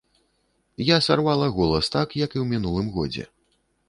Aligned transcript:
Я 0.83 0.95
сарвала 1.07 1.47
голас 1.57 1.89
так, 1.97 2.15
як 2.23 2.31
і 2.39 2.39
ў 2.39 2.45
мінулым 2.55 2.87
годзе. 2.97 3.27